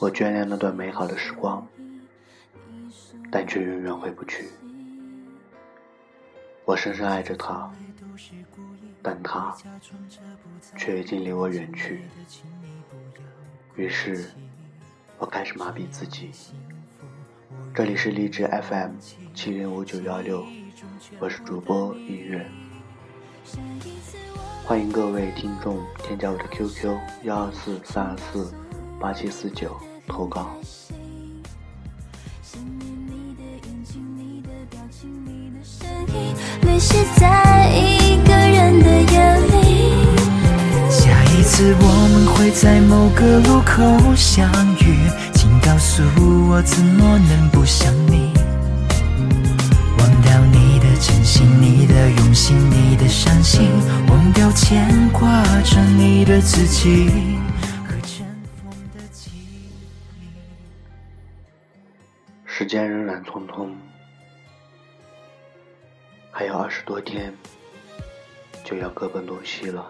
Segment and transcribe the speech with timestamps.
[0.00, 1.64] 我眷恋那段美好的时光，
[3.30, 4.48] 但却永远回不去。
[6.64, 7.72] 我深深爱着他，
[9.00, 9.56] 但他
[10.76, 12.02] 却已经离我远去。
[13.76, 14.30] 于是，
[15.18, 16.32] 我开始麻痹自己。
[17.72, 18.96] 这里是励志 FM
[19.34, 20.44] 七零五九幺六，
[21.20, 22.44] 我是主播音乐。
[24.64, 28.52] 欢迎各位听众添加我的 QQ 幺二四三二四
[29.00, 29.76] 八七四九
[30.08, 30.50] 投稿。
[40.90, 46.02] 下一次我们会在某个路口相遇，请告诉
[46.48, 47.83] 我怎么能不想
[51.94, 53.70] 的用心，你的伤心，
[54.08, 57.38] 忘掉牵挂着你的自己。
[62.44, 63.72] 时间仍然匆匆，
[66.32, 67.32] 还有二十多天
[68.64, 69.86] 就要各奔东西了。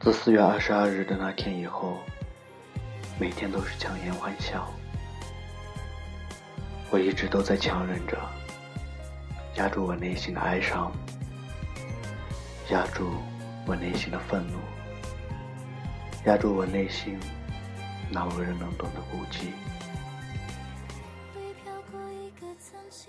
[0.00, 1.98] 自四月二十二日的那天以后，
[3.18, 4.66] 每天都是强颜欢笑。
[6.90, 8.18] 我一直都在强忍着，
[9.60, 10.90] 压住我内心的哀伤，
[12.70, 13.10] 压住
[13.66, 14.58] 我内心的愤怒，
[16.24, 17.20] 压住我内心
[18.10, 19.48] 那无人能懂的孤寂。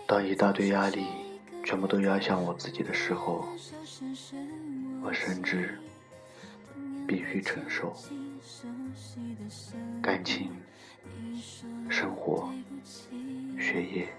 [0.06, 1.06] 当一大堆压力
[1.64, 3.48] 全部都压向我自己的时候，
[5.02, 5.80] 我深知
[7.08, 7.96] 必须承受。
[10.02, 10.52] 感情，
[11.90, 12.50] 生活。
[13.58, 14.10] 学业、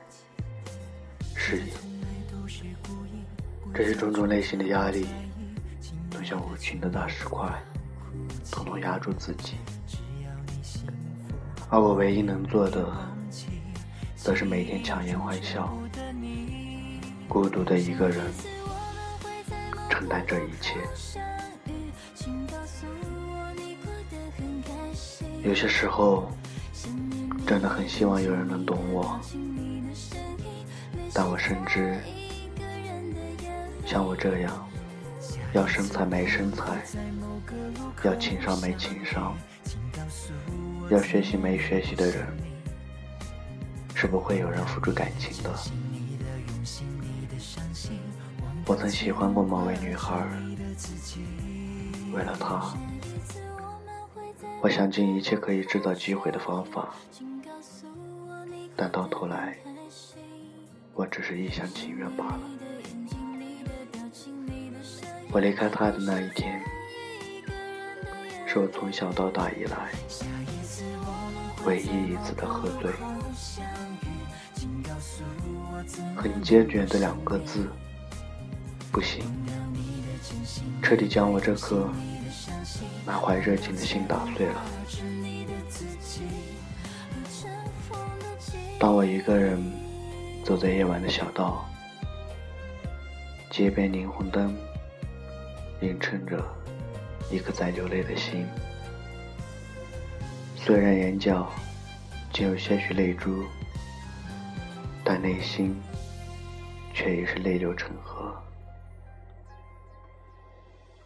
[1.34, 1.72] 事业，
[3.74, 5.06] 这些种种类型的压力，
[6.10, 7.48] 都像无情的大石块，
[8.50, 9.54] 统统压住自己。
[11.68, 12.86] 而我唯一能做的，
[14.14, 15.76] 则是每天强颜欢笑，
[17.28, 18.30] 孤独的一个人
[19.88, 20.76] 承担这一切。
[25.42, 26.30] 有些时候。
[27.44, 29.20] 真的很希望有人能懂我，
[31.12, 32.00] 但我深知，
[33.92, 34.66] 像我这样，
[35.52, 36.82] 要身材没身材，
[38.02, 39.36] 要情商没情商，
[40.88, 42.26] 要学习没学习的人，
[43.94, 45.54] 是不会有人付出感情的。
[48.64, 50.26] 我曾喜欢过某位女孩，
[52.14, 52.74] 为了她，
[54.62, 56.94] 我想尽一切可以制造机会的方法。
[58.74, 59.58] 但到头来，
[60.94, 62.40] 我只是一厢情愿罢了。
[65.32, 66.60] 我离开他的那一天，
[68.46, 69.88] 是我从小到大以来
[71.64, 72.90] 唯一一次的喝醉。
[76.14, 77.66] 很坚决的两个字，
[78.92, 79.24] 不行，
[80.82, 81.88] 彻底将我这颗
[83.06, 84.62] 满怀热情的心打碎了。
[88.78, 89.58] 当我一个人
[90.44, 91.66] 走在夜晚的小道，
[93.50, 94.54] 街边霓虹灯
[95.82, 96.42] 映衬着
[97.30, 98.46] 一颗在流泪的心。
[100.56, 101.50] 虽然眼角
[102.32, 103.44] 仅有些许泪珠，
[105.04, 105.76] 但内心
[106.94, 108.40] 却已是泪流成河。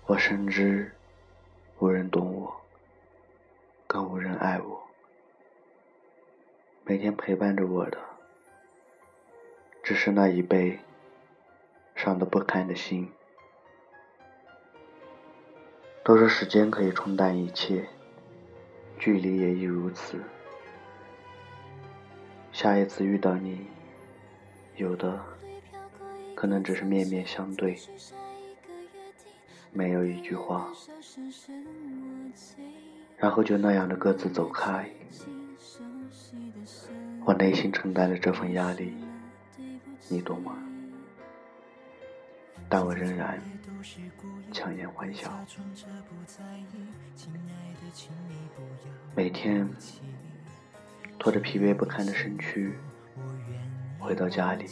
[0.04, 0.92] 我深知
[1.78, 2.54] 无人懂我，
[3.86, 4.82] 更无人爱我。
[6.84, 7.98] 每天陪伴着我的，
[9.82, 10.78] 只是那一杯
[11.94, 13.10] 伤得不堪的心。
[16.06, 17.84] 都说时间可以冲淡一切，
[18.96, 20.20] 距离也亦如此。
[22.52, 23.66] 下一次遇到你，
[24.76, 25.20] 有的
[26.36, 27.76] 可能只是面面相对，
[29.72, 30.68] 没有一句话，
[33.16, 34.88] 然后就那样的各自走开。
[37.24, 38.94] 我内心承担的这份压力，
[40.08, 40.56] 你懂吗？
[42.68, 43.40] 但我仍然
[44.52, 45.30] 强颜欢笑。
[49.14, 49.68] 每天
[51.18, 52.72] 拖着疲惫不堪的身躯
[53.98, 54.66] 回到家里，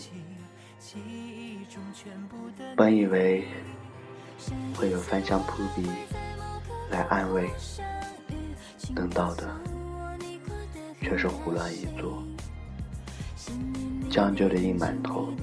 [2.76, 3.46] 本以为
[4.76, 5.88] 会有翻香扑鼻
[6.90, 7.48] 来安慰，
[8.94, 9.48] 等到的
[11.00, 12.22] 却是胡乱一座。
[14.10, 15.34] 将就的硬馒头，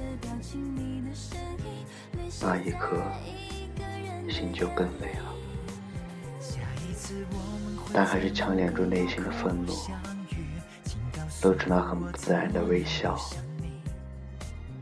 [2.42, 3.02] 那一刻
[4.28, 5.32] 心就更累了。
[7.94, 9.74] 但还是强忍住内心的愤怒，
[11.44, 13.16] 露出那很不自然的微笑。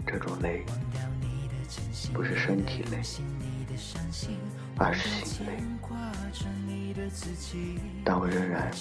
[0.08, 0.64] 这种累，
[2.14, 3.02] 不是身体累，
[4.78, 5.62] 而是心累。
[8.06, 8.72] 但我仍然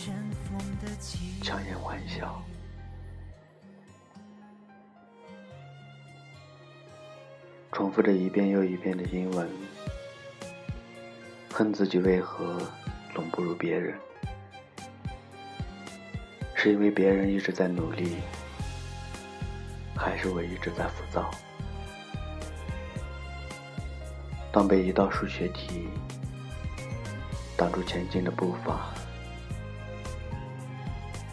[1.42, 2.42] 强颜欢笑。
[7.70, 9.48] 重复着一遍又一遍的英文，
[11.52, 12.60] 恨自己为何
[13.14, 13.96] 总不如别人，
[16.54, 18.16] 是因为别人一直在努力，
[19.96, 21.30] 还是我一直在浮躁？
[24.50, 25.88] 当被一道数学题
[27.56, 28.92] 挡住前进的步伐，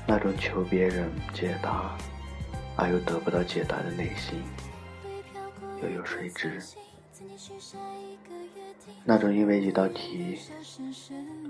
[0.06, 1.98] 那种求别人解答
[2.76, 4.44] 而又得不到解答的内心。
[5.86, 6.60] 又有谁知？
[9.04, 10.38] 那种因为一道题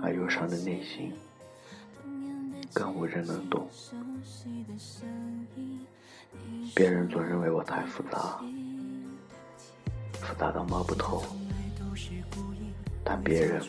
[0.02, 1.12] 而忧伤的内心，
[2.72, 3.66] 更无人能懂。
[6.74, 8.40] 别人总认为我太复杂，
[10.12, 11.24] 复杂到摸不透，
[13.02, 13.62] 但别人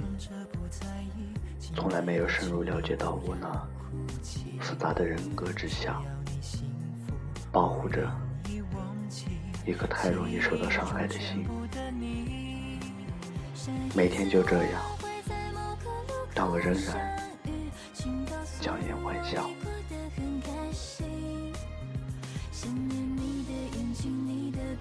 [1.74, 3.68] 从来没有深入了解到我那
[4.60, 6.02] 复杂的人格之下，
[7.52, 8.12] 保护着。
[9.68, 11.46] 一颗太容易受到伤害的心，
[13.94, 14.82] 每天就这样，
[16.34, 17.30] 但我仍然
[18.62, 19.50] 强颜欢笑。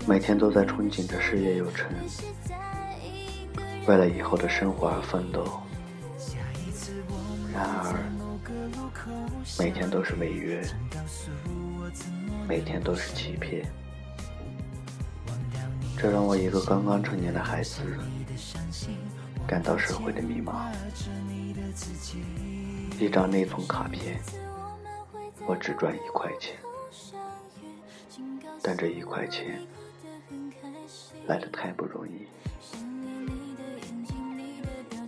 [0.07, 1.91] 每天都在憧憬着事业有成，
[3.89, 5.45] 为了以后的生活而奋斗。
[7.53, 7.93] 然而，
[9.59, 10.65] 每天都是违约，
[12.47, 13.67] 每天都是欺骗。
[16.07, 17.83] 这让我一个刚刚成年的孩子
[19.45, 20.73] 感到社会的迷茫。
[22.97, 24.21] 一张内存卡片，
[25.49, 26.55] 我只赚一块钱，
[28.63, 29.61] 但这一块钱
[31.27, 32.29] 来的太不容易。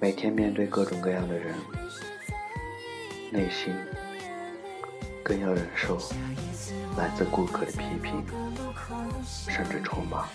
[0.00, 1.54] 每天面对各种各样的人，
[3.30, 3.72] 内心
[5.28, 5.98] 更要忍受
[6.96, 8.24] 来自顾客的批评。
[9.26, 10.26] 甚至筹码，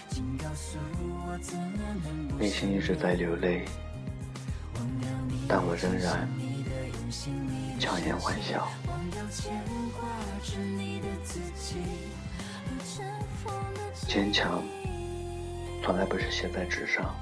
[2.38, 3.66] 内心一直在流泪，
[5.48, 6.28] 但我仍然
[7.80, 8.68] 强颜欢笑。
[14.07, 14.62] 坚强
[15.84, 17.16] 从来不是写在纸上，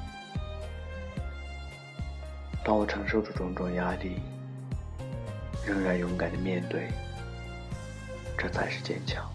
[2.65, 4.19] 当我承受着种种压力，
[5.65, 6.89] 仍然勇敢的面对，
[8.41, 9.31] 这才是坚强。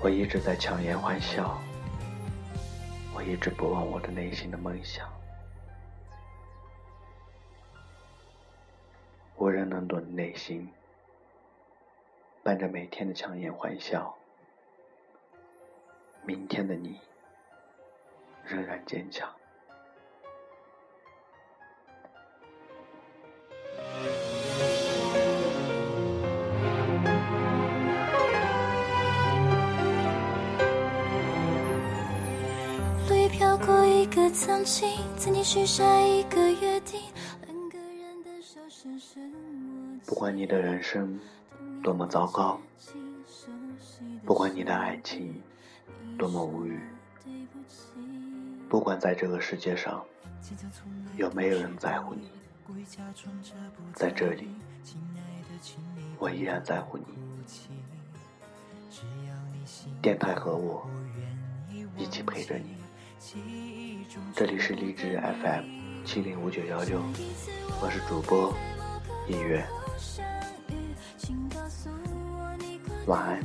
[0.00, 1.60] 我一直在强颜欢笑，
[3.12, 5.10] 我一直不忘我的内心的梦想。
[9.36, 10.72] 无人能懂的内心，
[12.44, 14.14] 伴着每天的强颜欢笑，
[16.22, 17.00] 明天的你
[18.44, 19.28] 仍然坚强。
[34.06, 37.00] 个曾经曾经许下一个约定，
[37.46, 41.18] 两个人的手深深握不管你的人生
[41.82, 42.60] 多么糟糕，
[44.24, 45.40] 不管你的爱情
[46.18, 46.80] 多么无语，
[48.68, 50.04] 不管在这个世界上
[51.16, 52.30] 有没有人在乎你，
[53.94, 54.48] 在这里，
[56.18, 57.04] 我依然在乎你。
[60.02, 60.88] 电台和我
[61.96, 62.76] 一起陪着你。
[64.34, 65.64] 这里是荔枝 FM
[66.06, 67.02] 七零五九幺六，
[67.82, 68.56] 我是主播
[69.28, 69.62] 音乐，
[73.06, 73.38] 晚安。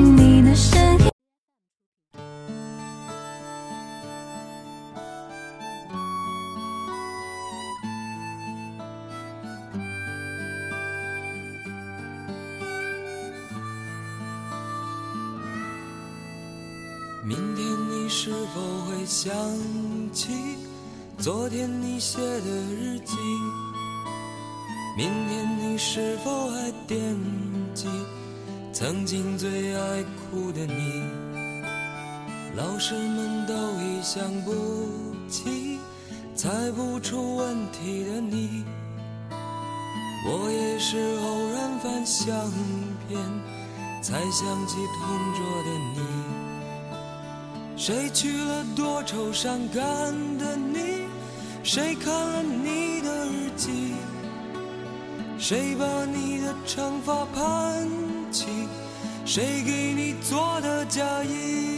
[0.00, 0.97] 明
[21.28, 23.14] 昨天你写的日记？
[24.96, 26.98] 明天你是否还惦
[27.74, 27.86] 记
[28.72, 31.02] 曾经最爱哭的你？
[32.56, 34.54] 老师们都已想不
[35.28, 35.78] 起
[36.34, 38.64] 猜不出问题的你。
[40.24, 42.34] 我也是偶然翻相
[43.06, 43.20] 片，
[44.02, 46.00] 才想起同桌的你。
[47.76, 49.84] 谁去了多愁善感
[50.38, 50.77] 的你？
[51.70, 53.92] 谁看了你的日记？
[55.38, 57.86] 谁把你的长发盘
[58.30, 58.46] 起？
[59.26, 61.77] 谁给你做的嫁衣？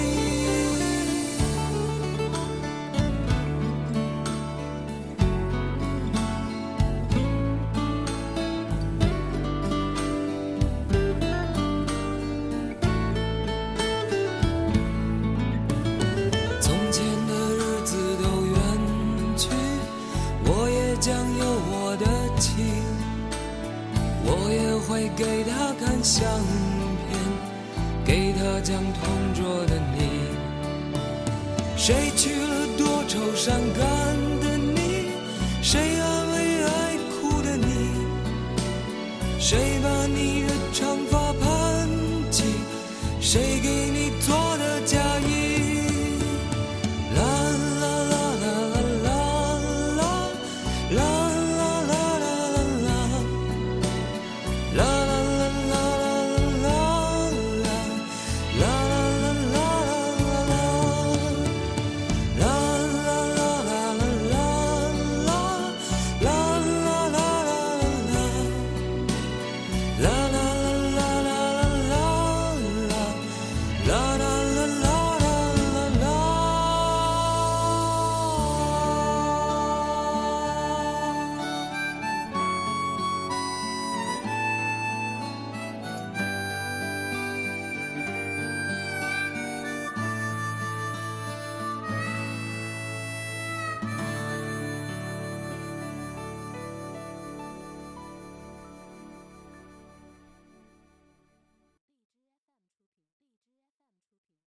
[28.93, 30.21] 同桌的你。
[31.77, 32.40] 谁去